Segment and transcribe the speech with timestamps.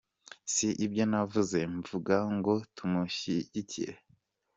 [0.53, 3.95] Si ibyo navuze, mvuga ngo tumushyigikire?".